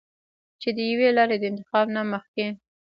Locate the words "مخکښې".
2.11-2.47